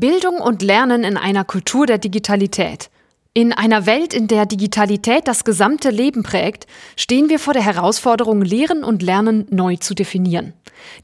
Bildung 0.00 0.36
und 0.40 0.62
Lernen 0.62 1.02
in 1.02 1.16
einer 1.16 1.44
Kultur 1.44 1.86
der 1.86 1.98
Digitalität. 1.98 2.90
In 3.34 3.52
einer 3.52 3.86
Welt, 3.86 4.14
in 4.14 4.26
der 4.28 4.46
Digitalität 4.46 5.28
das 5.28 5.44
gesamte 5.44 5.90
Leben 5.90 6.22
prägt, 6.22 6.66
stehen 6.96 7.28
wir 7.28 7.38
vor 7.38 7.52
der 7.52 7.64
Herausforderung, 7.64 8.42
Lehren 8.42 8.84
und 8.84 9.02
Lernen 9.02 9.46
neu 9.50 9.76
zu 9.76 9.94
definieren. 9.94 10.54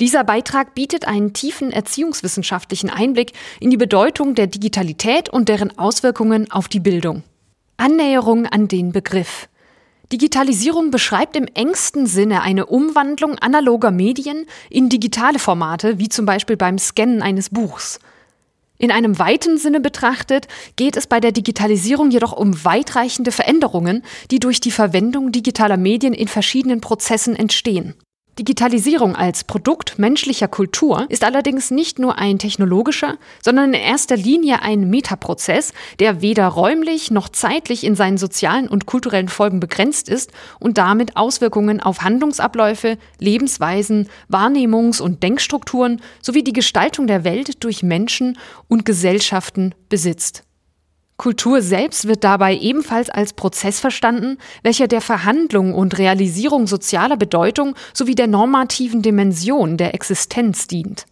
Dieser 0.00 0.24
Beitrag 0.24 0.74
bietet 0.74 1.06
einen 1.06 1.32
tiefen 1.32 1.70
erziehungswissenschaftlichen 1.70 2.90
Einblick 2.90 3.32
in 3.60 3.70
die 3.70 3.76
Bedeutung 3.76 4.34
der 4.34 4.46
Digitalität 4.46 5.28
und 5.28 5.48
deren 5.48 5.78
Auswirkungen 5.78 6.50
auf 6.50 6.68
die 6.68 6.80
Bildung. 6.80 7.22
Annäherung 7.76 8.46
an 8.46 8.68
den 8.68 8.92
Begriff. 8.92 9.48
Digitalisierung 10.12 10.90
beschreibt 10.90 11.34
im 11.34 11.46
engsten 11.54 12.06
Sinne 12.06 12.42
eine 12.42 12.66
Umwandlung 12.66 13.38
analoger 13.38 13.90
Medien 13.90 14.46
in 14.70 14.88
digitale 14.88 15.38
Formate, 15.38 15.98
wie 15.98 16.08
zum 16.08 16.26
Beispiel 16.26 16.56
beim 16.56 16.78
Scannen 16.78 17.22
eines 17.22 17.50
Buchs. 17.50 17.98
In 18.76 18.90
einem 18.90 19.18
weiten 19.18 19.56
Sinne 19.56 19.80
betrachtet 19.80 20.48
geht 20.76 20.96
es 20.96 21.06
bei 21.06 21.20
der 21.20 21.32
Digitalisierung 21.32 22.10
jedoch 22.10 22.32
um 22.32 22.64
weitreichende 22.64 23.30
Veränderungen, 23.30 24.02
die 24.30 24.40
durch 24.40 24.60
die 24.60 24.72
Verwendung 24.72 25.30
digitaler 25.30 25.76
Medien 25.76 26.12
in 26.12 26.28
verschiedenen 26.28 26.80
Prozessen 26.80 27.36
entstehen. 27.36 27.94
Digitalisierung 28.38 29.14
als 29.14 29.44
Produkt 29.44 29.98
menschlicher 29.98 30.48
Kultur 30.48 31.06
ist 31.08 31.22
allerdings 31.22 31.70
nicht 31.70 32.00
nur 32.00 32.18
ein 32.18 32.40
technologischer, 32.40 33.16
sondern 33.40 33.72
in 33.72 33.80
erster 33.80 34.16
Linie 34.16 34.60
ein 34.62 34.90
Metaprozess, 34.90 35.72
der 36.00 36.20
weder 36.20 36.48
räumlich 36.48 37.12
noch 37.12 37.28
zeitlich 37.28 37.84
in 37.84 37.94
seinen 37.94 38.18
sozialen 38.18 38.66
und 38.66 38.86
kulturellen 38.86 39.28
Folgen 39.28 39.60
begrenzt 39.60 40.08
ist 40.08 40.32
und 40.58 40.78
damit 40.78 41.16
Auswirkungen 41.16 41.80
auf 41.80 42.00
Handlungsabläufe, 42.00 42.98
Lebensweisen, 43.20 44.08
Wahrnehmungs- 44.28 45.00
und 45.00 45.22
Denkstrukturen 45.22 46.00
sowie 46.20 46.42
die 46.42 46.52
Gestaltung 46.52 47.06
der 47.06 47.22
Welt 47.22 47.62
durch 47.62 47.84
Menschen 47.84 48.36
und 48.66 48.84
Gesellschaften 48.84 49.76
besitzt. 49.88 50.42
Kultur 51.16 51.62
selbst 51.62 52.08
wird 52.08 52.24
dabei 52.24 52.56
ebenfalls 52.56 53.08
als 53.08 53.34
Prozess 53.34 53.78
verstanden, 53.78 54.38
welcher 54.62 54.88
der 54.88 55.00
Verhandlung 55.00 55.72
und 55.72 55.96
Realisierung 55.96 56.66
sozialer 56.66 57.16
Bedeutung 57.16 57.76
sowie 57.92 58.16
der 58.16 58.26
normativen 58.26 59.00
Dimension 59.00 59.76
der 59.76 59.94
Existenz 59.94 60.66
dient. 60.66 61.06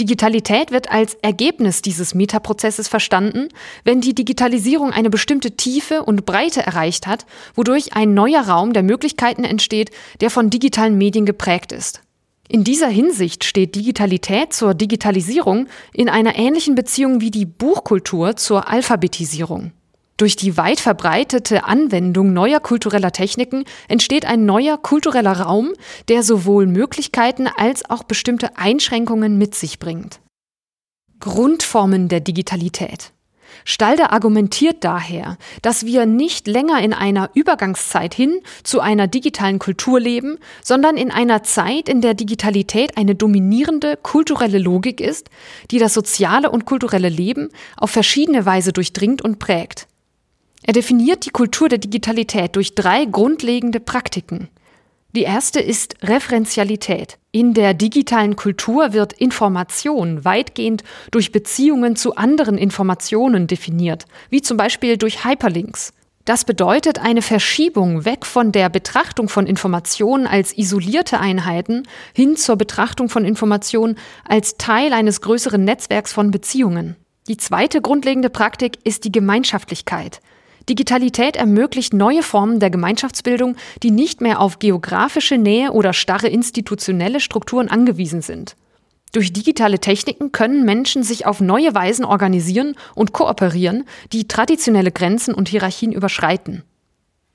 Digitalität 0.00 0.72
wird 0.72 0.90
als 0.90 1.14
Ergebnis 1.22 1.80
dieses 1.80 2.16
Metaprozesses 2.16 2.88
verstanden, 2.88 3.48
wenn 3.84 4.00
die 4.00 4.14
Digitalisierung 4.14 4.90
eine 4.90 5.08
bestimmte 5.08 5.52
Tiefe 5.52 6.02
und 6.02 6.26
Breite 6.26 6.62
erreicht 6.62 7.06
hat, 7.06 7.26
wodurch 7.54 7.94
ein 7.94 8.12
neuer 8.12 8.42
Raum 8.42 8.72
der 8.72 8.82
Möglichkeiten 8.82 9.44
entsteht, 9.44 9.92
der 10.20 10.30
von 10.30 10.50
digitalen 10.50 10.98
Medien 10.98 11.26
geprägt 11.26 11.70
ist. 11.70 12.00
In 12.48 12.62
dieser 12.62 12.88
Hinsicht 12.88 13.44
steht 13.44 13.74
Digitalität 13.74 14.52
zur 14.52 14.74
Digitalisierung 14.74 15.66
in 15.92 16.08
einer 16.08 16.36
ähnlichen 16.36 16.74
Beziehung 16.74 17.20
wie 17.20 17.30
die 17.30 17.46
Buchkultur 17.46 18.36
zur 18.36 18.68
Alphabetisierung. 18.68 19.72
Durch 20.16 20.36
die 20.36 20.56
weit 20.56 20.78
verbreitete 20.78 21.64
Anwendung 21.64 22.32
neuer 22.32 22.60
kultureller 22.60 23.10
Techniken 23.10 23.64
entsteht 23.88 24.26
ein 24.26 24.44
neuer 24.44 24.78
kultureller 24.78 25.40
Raum, 25.40 25.72
der 26.08 26.22
sowohl 26.22 26.66
Möglichkeiten 26.66 27.48
als 27.48 27.88
auch 27.90 28.04
bestimmte 28.04 28.56
Einschränkungen 28.56 29.38
mit 29.38 29.56
sich 29.56 29.78
bringt. 29.80 30.20
Grundformen 31.18 32.08
der 32.08 32.20
Digitalität. 32.20 33.13
Stalder 33.64 34.12
argumentiert 34.12 34.84
daher, 34.84 35.38
dass 35.62 35.86
wir 35.86 36.06
nicht 36.06 36.46
länger 36.46 36.82
in 36.82 36.92
einer 36.92 37.30
Übergangszeit 37.34 38.14
hin 38.14 38.40
zu 38.62 38.80
einer 38.80 39.06
digitalen 39.06 39.58
Kultur 39.58 40.00
leben, 40.00 40.38
sondern 40.62 40.96
in 40.96 41.10
einer 41.10 41.42
Zeit, 41.42 41.88
in 41.88 42.00
der 42.00 42.14
Digitalität 42.14 42.96
eine 42.96 43.14
dominierende 43.14 43.96
kulturelle 43.96 44.58
Logik 44.58 45.00
ist, 45.00 45.30
die 45.70 45.78
das 45.78 45.94
soziale 45.94 46.50
und 46.50 46.64
kulturelle 46.64 47.08
Leben 47.08 47.48
auf 47.76 47.90
verschiedene 47.90 48.44
Weise 48.46 48.72
durchdringt 48.72 49.22
und 49.22 49.38
prägt. 49.38 49.86
Er 50.62 50.72
definiert 50.72 51.26
die 51.26 51.30
Kultur 51.30 51.68
der 51.68 51.78
Digitalität 51.78 52.56
durch 52.56 52.74
drei 52.74 53.04
grundlegende 53.04 53.80
Praktiken. 53.80 54.48
Die 55.16 55.22
erste 55.22 55.60
ist 55.60 55.94
Referenzialität. 56.02 57.18
In 57.30 57.54
der 57.54 57.72
digitalen 57.72 58.34
Kultur 58.34 58.92
wird 58.92 59.12
Information 59.12 60.24
weitgehend 60.24 60.82
durch 61.12 61.30
Beziehungen 61.30 61.94
zu 61.94 62.16
anderen 62.16 62.58
Informationen 62.58 63.46
definiert, 63.46 64.06
wie 64.30 64.42
zum 64.42 64.56
Beispiel 64.56 64.96
durch 64.96 65.24
Hyperlinks. 65.24 65.92
Das 66.24 66.44
bedeutet 66.44 66.98
eine 66.98 67.22
Verschiebung 67.22 68.04
weg 68.04 68.26
von 68.26 68.50
der 68.50 68.68
Betrachtung 68.68 69.28
von 69.28 69.46
Informationen 69.46 70.26
als 70.26 70.58
isolierte 70.58 71.20
Einheiten 71.20 71.84
hin 72.12 72.36
zur 72.36 72.56
Betrachtung 72.56 73.08
von 73.08 73.24
Informationen 73.24 73.96
als 74.28 74.56
Teil 74.56 74.92
eines 74.92 75.20
größeren 75.20 75.62
Netzwerks 75.62 76.12
von 76.12 76.32
Beziehungen. 76.32 76.96
Die 77.28 77.36
zweite 77.36 77.80
grundlegende 77.80 78.30
Praktik 78.30 78.78
ist 78.82 79.04
die 79.04 79.12
Gemeinschaftlichkeit. 79.12 80.20
Digitalität 80.68 81.36
ermöglicht 81.36 81.92
neue 81.92 82.22
Formen 82.22 82.58
der 82.58 82.70
Gemeinschaftsbildung, 82.70 83.56
die 83.82 83.90
nicht 83.90 84.20
mehr 84.20 84.40
auf 84.40 84.58
geografische 84.58 85.36
Nähe 85.36 85.72
oder 85.72 85.92
starre 85.92 86.28
institutionelle 86.28 87.20
Strukturen 87.20 87.68
angewiesen 87.68 88.22
sind. 88.22 88.56
Durch 89.12 89.32
digitale 89.32 89.78
Techniken 89.78 90.32
können 90.32 90.64
Menschen 90.64 91.04
sich 91.04 91.24
auf 91.24 91.40
neue 91.40 91.72
Weisen 91.74 92.04
organisieren 92.04 92.74
und 92.96 93.12
kooperieren, 93.12 93.84
die 94.12 94.26
traditionelle 94.26 94.90
Grenzen 94.90 95.34
und 95.34 95.48
Hierarchien 95.48 95.92
überschreiten. 95.92 96.64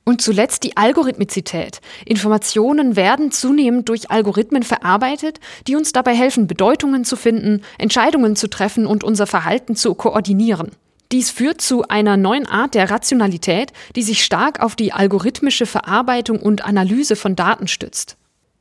Und 0.03 0.21
zuletzt 0.21 0.63
die 0.63 0.75
Algorithmizität. 0.75 1.79
Informationen 2.03 2.95
werden 2.95 3.31
zunehmend 3.31 3.87
durch 3.87 4.09
Algorithmen 4.09 4.63
verarbeitet, 4.63 5.39
die 5.67 5.75
uns 5.75 5.93
dabei 5.93 6.15
helfen, 6.15 6.47
Bedeutungen 6.47 7.05
zu 7.05 7.15
finden, 7.15 7.61
Entscheidungen 7.77 8.35
zu 8.35 8.49
treffen 8.49 8.87
und 8.87 9.03
unser 9.03 9.27
Verhalten 9.27 9.75
zu 9.75 9.93
koordinieren. 9.93 10.71
Dies 11.11 11.31
führt 11.31 11.59
zu 11.59 11.87
einer 11.87 12.17
neuen 12.17 12.45
Art 12.45 12.75
der 12.75 12.91
Rationalität, 12.91 13.73
die 13.95 14.03
sich 14.03 14.23
stark 14.23 14.59
auf 14.59 14.75
die 14.75 14.93
algorithmische 14.93 15.65
Verarbeitung 15.65 16.39
und 16.39 16.63
Analyse 16.63 17.15
von 17.15 17.35
Daten 17.35 17.67
stützt. 17.67 18.15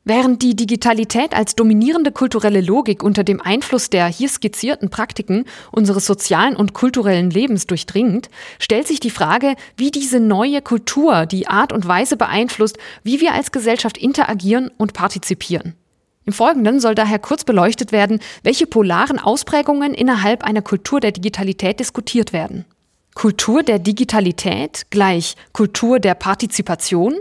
Während 0.04 0.40
die 0.40 0.56
Digitalität 0.56 1.34
als 1.34 1.56
dominierende 1.56 2.10
kulturelle 2.10 2.62
Logik 2.62 3.02
unter 3.02 3.22
dem 3.22 3.42
Einfluss 3.42 3.90
der 3.90 4.06
hier 4.06 4.30
skizzierten 4.30 4.88
Praktiken 4.88 5.44
unseres 5.72 6.06
sozialen 6.06 6.56
und 6.56 6.72
kulturellen 6.72 7.28
Lebens 7.28 7.66
durchdringt, 7.66 8.30
stellt 8.58 8.88
sich 8.88 9.00
die 9.00 9.10
Frage, 9.10 9.54
wie 9.76 9.90
diese 9.90 10.18
neue 10.18 10.62
Kultur 10.62 11.26
die 11.26 11.48
Art 11.48 11.74
und 11.74 11.86
Weise 11.86 12.16
beeinflusst, 12.16 12.78
wie 13.02 13.20
wir 13.20 13.34
als 13.34 13.52
Gesellschaft 13.52 13.98
interagieren 13.98 14.70
und 14.78 14.94
partizipieren. 14.94 15.74
Im 16.28 16.34
Folgenden 16.34 16.78
soll 16.78 16.94
daher 16.94 17.18
kurz 17.18 17.44
beleuchtet 17.44 17.90
werden, 17.90 18.20
welche 18.42 18.66
polaren 18.66 19.18
Ausprägungen 19.18 19.94
innerhalb 19.94 20.44
einer 20.44 20.60
Kultur 20.60 21.00
der 21.00 21.10
Digitalität 21.10 21.80
diskutiert 21.80 22.34
werden. 22.34 22.66
Kultur 23.14 23.62
der 23.62 23.78
Digitalität 23.78 24.82
gleich 24.90 25.36
Kultur 25.54 26.00
der 26.00 26.14
Partizipation. 26.14 27.14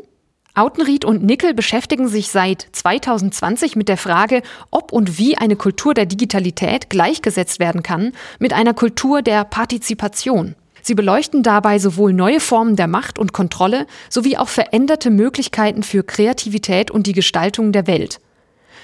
Autenried 0.56 1.06
und 1.06 1.23
Nickel 1.23 1.53
beschäftigen 1.53 2.09
sich 2.09 2.28
seit 2.31 2.68
2020 2.73 3.78
mit 3.78 3.88
der 3.88 3.95
Frage, 3.95 4.41
ob 4.72 4.91
und 4.91 5.18
wie 5.18 5.38
eine 5.38 5.56
Kultur 5.56 5.94
der 5.94 6.06
Digitalität 6.06 6.89
gleichgesetzt 6.89 7.62
werden 7.62 7.84
kann 7.84 8.12
mit 8.39 8.51
einer 8.51 8.74
Kultur 8.74 9.22
der 9.22 9.45
Partizipation. 9.45 10.56
Sie 10.81 10.95
beleuchten 10.95 11.44
dabei 11.44 11.79
sowohl 11.79 12.12
neue 12.12 12.41
Formen 12.41 12.75
der 12.75 12.88
Macht 12.88 13.19
und 13.19 13.31
Kontrolle 13.31 13.88
sowie 14.09 14.35
auch 14.35 14.50
veränderte 14.50 15.12
Möglichkeiten 15.12 15.84
für 15.84 16.03
Kreativität 16.03 16.91
und 16.91 17.07
die 17.07 17.13
Gestaltung 17.13 17.72
der 17.72 17.88
Welt. 17.88 18.19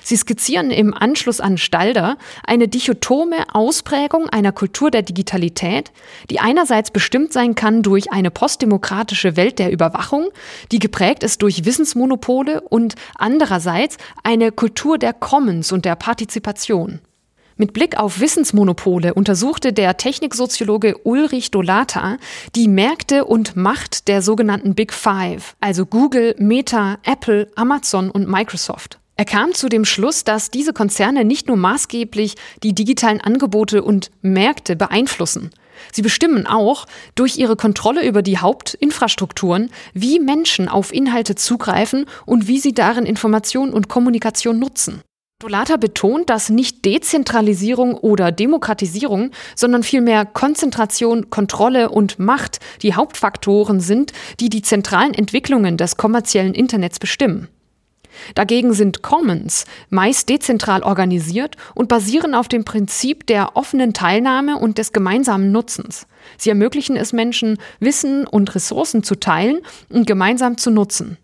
Sie 0.04 0.18
skizzieren 0.18 0.70
im 0.70 0.94
Anschluss 0.94 1.40
an 1.40 1.58
Stalder 1.58 2.18
eine 2.46 2.68
dichotome 2.68 3.38
Ausprägung 3.54 4.28
einer 4.30 4.52
Kultur 4.52 4.92
der 4.92 5.02
Digitalität, 5.02 5.92
die 6.30 6.42
einerseits 6.42 6.92
bestimmt 6.92 7.32
sein 7.32 7.56
kann 7.56 7.82
durch 7.84 8.12
eine 8.12 8.30
postdemokratische 8.30 9.38
Welt 9.38 9.60
der 9.60 9.72
Überwachung, 9.72 10.28
die 10.74 10.80
geprägt 10.80 11.24
ist 11.24 11.42
durch 11.42 11.64
Wissensmonopole 11.64 12.62
und 12.62 12.96
andererseits 13.16 13.98
eine 14.24 14.52
Kultur 14.52 14.98
der 14.98 15.14
Commons 15.14 15.72
und 15.72 15.86
der 15.86 15.96
Partizipation. 15.96 17.00
Mit 17.56 17.72
Blick 17.72 17.98
auf 17.98 18.20
Wissensmonopole 18.20 19.14
untersuchte 19.14 19.74
der 19.74 19.96
Techniksoziologe 19.96 20.98
Ulrich 21.04 21.52
Dolata 21.52 22.18
die 22.56 22.68
Märkte 22.68 23.26
und 23.26 23.56
Macht 23.56 24.08
der 24.08 24.22
sogenannten 24.22 24.74
Big 24.74 24.92
Five, 24.92 25.56
also 25.62 25.86
Google, 25.86 26.36
Meta, 26.40 26.98
Apple, 27.04 27.50
Amazon 27.56 28.10
und 28.10 28.28
Microsoft. 28.28 29.00
Er 29.16 29.26
kam 29.26 29.54
zu 29.54 29.70
dem 29.70 29.86
Schluss, 29.86 30.24
dass 30.24 30.50
diese 30.50 30.74
Konzerne 30.74 31.24
nicht 31.24 31.48
nur 31.48 31.58
maßgeblich 31.58 32.36
die 32.64 32.74
digitalen 32.74 33.22
Angebote 33.22 33.84
und 33.84 34.10
Märkte 34.22 34.76
beeinflussen, 34.76 35.52
sie 35.92 36.02
bestimmen 36.02 36.48
auch 36.48 36.86
durch 37.16 37.38
ihre 37.38 37.56
Kontrolle 37.56 38.06
über 38.08 38.22
die 38.22 38.40
Hauptinfrastrukturen, 38.40 39.70
wie 39.94 40.20
Menschen 40.20 40.68
auf 40.68 40.94
Inhalte 40.94 41.36
zugreifen 41.36 42.06
und 42.26 42.48
wie 42.48 42.60
sie 42.60 42.74
darin 42.74 43.06
Information 43.06 43.72
und 43.72 43.88
Kommunikation 43.88 44.58
nutzen. 44.60 45.02
Dolata 45.40 45.76
betont, 45.76 46.30
dass 46.30 46.50
nicht 46.50 46.86
Dezentralisierung 46.86 47.96
oder 47.96 48.32
Demokratisierung, 48.32 49.32
sondern 49.56 49.84
vielmehr 49.84 50.26
Konzentration, 50.26 51.30
Kontrolle 51.30 51.90
und 51.90 52.18
Macht 52.18 52.60
die 52.82 52.96
Hauptfaktoren 52.96 53.82
sind, 53.82 54.14
die 54.40 54.48
die 54.48 54.62
zentralen 54.62 55.14
Entwicklungen 55.14 55.76
des 55.76 55.98
kommerziellen 55.98 56.54
Internets 56.54 56.98
bestimmen. 56.98 57.50
Dagegen 58.36 58.74
sind 58.74 59.02
Commons 59.02 59.66
meist 59.90 60.30
dezentral 60.30 60.84
organisiert 60.84 61.56
und 61.76 61.88
basieren 61.88 62.36
auf 62.36 62.48
dem 62.48 62.66
Prinzip 62.66 63.28
der 63.28 63.56
offenen 63.56 63.94
Teilnahme 63.94 64.58
und 64.58 64.78
des 64.78 64.92
gemeinsamen 64.92 65.52
Nutzens. 65.52 66.08
Sie 66.38 66.50
ermöglichen 66.50 66.96
es 66.96 67.14
Menschen, 67.14 67.58
Wissen 67.80 68.26
und 68.26 68.54
Ressourcen 68.56 69.04
zu 69.04 69.16
teilen 69.16 69.60
und 69.90 70.08
gemeinsam 70.08 70.58
zu 70.58 70.72
nutzen. 70.72 71.18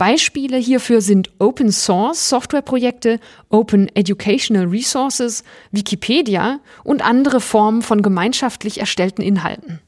Beispiele 0.00 0.56
hierfür 0.56 1.02
sind 1.02 1.30
Open 1.38 1.70
Source 1.70 2.30
Softwareprojekte, 2.30 3.20
Open 3.50 3.94
Educational 3.94 4.66
Resources, 4.66 5.44
Wikipedia 5.72 6.60
und 6.84 7.04
andere 7.04 7.42
Formen 7.42 7.82
von 7.82 8.00
gemeinschaftlich 8.00 8.80
erstellten 8.80 9.20
Inhalten. 9.20 9.80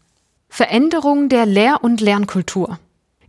Veränderung 0.50 1.30
der 1.30 1.46
Lehr- 1.46 1.82
und 1.82 2.02
Lernkultur. 2.02 2.78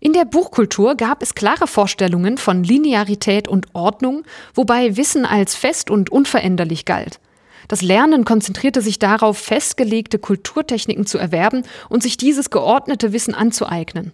In 0.04 0.12
der 0.12 0.26
Buchkultur 0.26 0.96
gab 0.96 1.24
es 1.24 1.34
klare 1.34 1.66
Vorstellungen 1.66 2.38
von 2.38 2.62
Linearität 2.62 3.48
und 3.48 3.68
Ordnung, 3.72 4.26
wobei 4.54 4.98
Wissen 4.98 5.26
als 5.26 5.56
fest 5.56 5.90
und 5.90 6.12
unveränderlich 6.12 6.84
galt. 6.84 7.22
Das 7.70 7.82
Lernen 7.82 8.26
konzentrierte 8.26 8.82
sich 8.82 9.00
darauf, 9.00 9.38
festgelegte 9.38 10.20
Kulturtechniken 10.20 11.06
zu 11.06 11.20
erwerben 11.20 11.64
und 11.88 12.04
sich 12.04 12.18
dieses 12.18 12.50
geordnete 12.50 13.14
Wissen 13.14 13.34
anzueignen. 13.34 14.12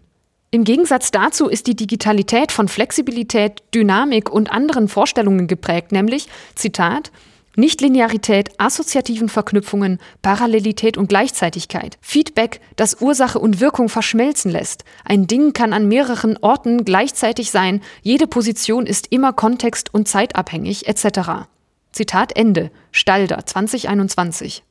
Im 0.52 0.64
Gegensatz 0.64 1.10
dazu 1.10 1.48
ist 1.48 1.66
die 1.66 1.76
Digitalität 1.76 2.52
von 2.52 2.68
Flexibilität, 2.68 3.64
Dynamik 3.74 4.30
und 4.30 4.52
anderen 4.52 4.90
Vorstellungen 4.90 5.48
geprägt, 5.48 5.92
nämlich, 5.92 6.28
Zitat, 6.54 7.12
Nichtlinearität, 7.60 8.52
assoziativen 8.60 9.30
Verknüpfungen, 9.30 10.00
Parallelität 10.22 10.98
und 10.98 11.10
Gleichzeitigkeit. 11.10 11.98
Feedback, 12.02 12.62
das 12.76 13.02
Ursache 13.02 13.40
und 13.40 13.60
Wirkung 13.60 13.90
verschmelzen 13.90 14.52
lässt. 14.52 14.84
Ein 15.04 15.28
Ding 15.28 15.54
kann 15.54 15.74
an 15.74 15.88
mehreren 15.88 16.38
Orten 16.38 16.86
gleichzeitig 16.86 17.52
sein, 17.52 17.82
jede 18.02 18.28
Position 18.28 18.86
ist 18.86 19.08
immer 19.12 19.34
kontext- 19.34 19.94
und 19.94 20.08
zeitabhängig, 20.08 20.88
etc. 20.88 21.48
Zitat 21.92 22.36
Ende. 22.36 22.72
Stalder 22.92 23.46
2021. 23.46 24.64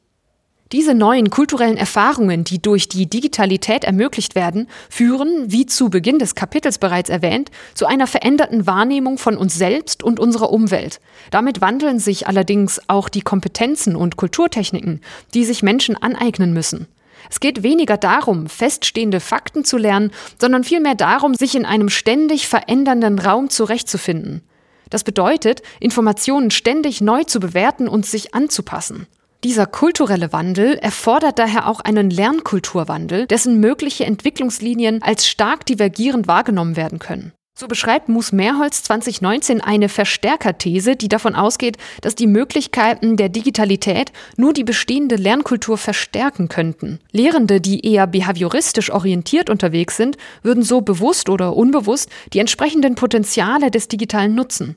Diese 0.72 0.92
neuen 0.92 1.30
kulturellen 1.30 1.78
Erfahrungen, 1.78 2.44
die 2.44 2.60
durch 2.60 2.90
die 2.90 3.08
Digitalität 3.08 3.84
ermöglicht 3.84 4.34
werden, 4.34 4.68
führen, 4.90 5.50
wie 5.50 5.64
zu 5.64 5.88
Beginn 5.88 6.18
des 6.18 6.34
Kapitels 6.34 6.76
bereits 6.76 7.08
erwähnt, 7.08 7.50
zu 7.72 7.86
einer 7.86 8.06
veränderten 8.06 8.66
Wahrnehmung 8.66 9.16
von 9.16 9.38
uns 9.38 9.54
selbst 9.54 10.02
und 10.02 10.20
unserer 10.20 10.50
Umwelt. 10.50 11.00
Damit 11.30 11.62
wandeln 11.62 11.98
sich 11.98 12.26
allerdings 12.26 12.82
auch 12.86 13.08
die 13.08 13.22
Kompetenzen 13.22 13.96
und 13.96 14.16
Kulturtechniken, 14.16 15.00
die 15.32 15.46
sich 15.46 15.62
Menschen 15.62 15.96
aneignen 15.96 16.52
müssen. 16.52 16.86
Es 17.30 17.40
geht 17.40 17.62
weniger 17.62 17.96
darum, 17.96 18.46
feststehende 18.46 19.20
Fakten 19.20 19.64
zu 19.64 19.78
lernen, 19.78 20.12
sondern 20.38 20.64
vielmehr 20.64 20.94
darum, 20.94 21.34
sich 21.34 21.54
in 21.54 21.64
einem 21.64 21.88
ständig 21.88 22.46
verändernden 22.46 23.18
Raum 23.18 23.48
zurechtzufinden. 23.48 24.42
Das 24.90 25.02
bedeutet, 25.02 25.62
Informationen 25.80 26.50
ständig 26.50 27.00
neu 27.00 27.24
zu 27.24 27.40
bewerten 27.40 27.88
und 27.88 28.04
sich 28.04 28.34
anzupassen. 28.34 29.06
Dieser 29.44 29.66
kulturelle 29.66 30.32
Wandel 30.32 30.74
erfordert 30.78 31.38
daher 31.38 31.68
auch 31.68 31.78
einen 31.78 32.10
Lernkulturwandel, 32.10 33.26
dessen 33.28 33.60
mögliche 33.60 34.04
Entwicklungslinien 34.04 35.00
als 35.00 35.28
stark 35.28 35.64
divergierend 35.64 36.26
wahrgenommen 36.26 36.76
werden 36.76 36.98
können. 36.98 37.32
So 37.56 37.68
beschreibt 37.68 38.08
Mus 38.08 38.32
Mehrholz 38.32 38.82
2019 38.82 39.60
eine 39.60 39.88
Verstärkerthese, 39.88 40.96
die 40.96 41.08
davon 41.08 41.36
ausgeht, 41.36 41.76
dass 42.00 42.16
die 42.16 42.26
Möglichkeiten 42.26 43.16
der 43.16 43.28
Digitalität 43.28 44.12
nur 44.36 44.52
die 44.52 44.64
bestehende 44.64 45.14
Lernkultur 45.14 45.78
verstärken 45.78 46.48
könnten. 46.48 46.98
Lehrende, 47.12 47.60
die 47.60 47.84
eher 47.86 48.08
behavioristisch 48.08 48.90
orientiert 48.90 49.50
unterwegs 49.50 49.96
sind, 49.96 50.16
würden 50.42 50.64
so 50.64 50.80
bewusst 50.80 51.28
oder 51.28 51.56
unbewusst 51.56 52.10
die 52.32 52.40
entsprechenden 52.40 52.96
Potenziale 52.96 53.70
des 53.70 53.86
Digitalen 53.86 54.34
nutzen. 54.34 54.76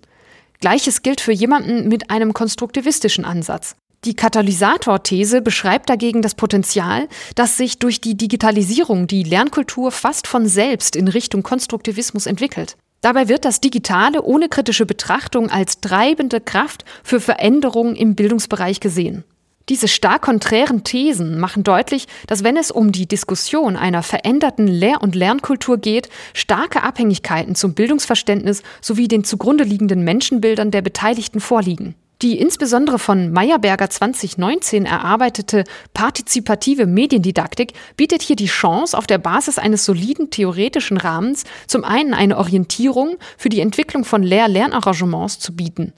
Gleiches 0.60 1.02
gilt 1.02 1.22
für 1.22 1.34
jemanden 1.34 1.88
mit 1.88 2.12
einem 2.12 2.34
konstruktivistischen 2.34 3.26
Ansatz. 3.26 3.76
Die 4.04 4.16
Katalysator-These 4.16 5.44
beschreibt 5.44 5.88
dagegen 5.88 6.24
das 6.24 6.34
Potenzial, 6.34 7.08
dass 7.36 7.58
sich 7.58 7.78
durch 7.78 8.02
die 8.02 8.18
Digitalisierung 8.18 9.06
die 9.06 9.22
Lernkultur 9.22 9.92
fast 9.92 10.26
von 10.26 10.48
selbst 10.48 10.96
in 10.96 11.08
Richtung 11.08 11.44
Konstruktivismus 11.44 12.26
entwickelt. 12.26 12.78
Dabei 13.02 13.30
wird 13.30 13.46
das 13.46 13.62
Digitale 13.62 14.24
ohne 14.24 14.50
kritische 14.50 14.88
Betrachtung 14.88 15.52
als 15.52 15.82
treibende 15.82 16.42
Kraft 16.42 16.84
für 17.04 17.20
Veränderungen 17.20 17.96
im 17.96 18.16
Bildungsbereich 18.16 18.80
gesehen. 18.80 19.24
Diese 19.70 19.88
stark 19.88 20.24
konträren 20.24 20.84
Thesen 20.84 21.40
machen 21.40 21.64
deutlich, 21.64 22.08
dass 22.26 22.44
wenn 22.44 22.58
es 22.58 22.72
um 22.72 22.92
die 22.92 23.06
Diskussion 23.06 23.76
einer 23.76 24.02
veränderten 24.02 24.66
Lehr- 24.68 25.04
und 25.04 25.14
Lernkultur 25.14 25.78
geht, 25.78 26.10
starke 26.34 26.82
Abhängigkeiten 26.82 27.54
zum 27.54 27.76
Bildungsverständnis 27.76 28.64
sowie 28.82 29.08
den 29.08 29.24
zugrunde 29.24 29.64
liegenden 29.64 30.04
Menschenbildern 30.04 30.72
der 30.72 30.82
Beteiligten 30.82 31.40
vorliegen. 31.40 31.94
Die 32.22 32.38
insbesondere 32.38 33.00
von 33.00 33.32
Meyerberger 33.32 33.90
2019 33.90 34.86
erarbeitete 34.86 35.64
partizipative 35.96 36.86
Mediendidaktik 36.86 37.74
bietet 37.98 38.22
hier 38.22 38.36
die 38.36 38.46
Chance, 38.46 38.96
auf 38.96 39.08
der 39.08 39.18
Basis 39.18 39.58
eines 39.58 39.86
soliden 39.86 40.30
theoretischen 40.30 40.98
Rahmens 40.98 41.46
zum 41.66 41.84
einen 41.84 42.14
eine 42.14 42.38
Orientierung 42.38 43.18
für 43.40 43.50
die 43.50 43.60
Entwicklung 43.60 44.06
von 44.06 44.22
Lehr-Lernarrangements 44.22 45.40
zu 45.40 45.56
bieten. 45.56 45.94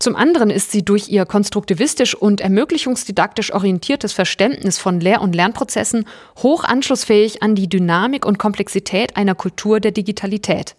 Zum 0.00 0.16
anderen 0.16 0.50
ist 0.50 0.72
sie 0.72 0.84
durch 0.84 1.08
ihr 1.08 1.24
konstruktivistisch 1.24 2.16
und 2.16 2.40
ermöglichungsdidaktisch 2.40 3.52
orientiertes 3.52 4.12
Verständnis 4.12 4.78
von 4.78 4.98
Lehr- 4.98 5.20
und 5.20 5.36
Lernprozessen 5.36 6.04
hoch 6.38 6.64
anschlussfähig 6.64 7.44
an 7.44 7.54
die 7.54 7.68
Dynamik 7.68 8.26
und 8.26 8.38
Komplexität 8.38 9.16
einer 9.16 9.36
Kultur 9.36 9.78
der 9.78 9.92
Digitalität. 9.92 10.74